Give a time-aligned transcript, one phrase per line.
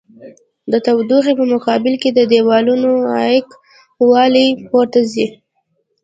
[0.71, 3.47] د تودوخې په مقابل کې د دېوالونو عایق
[4.11, 5.27] والي پورته ځي.